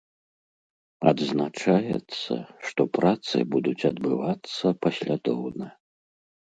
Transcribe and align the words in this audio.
Адзначаецца, 1.11 2.33
што 2.71 2.81
працы 2.99 3.37
будуць 3.53 3.79
адбывацца 3.95 4.75
паслядоўна. 4.89 5.67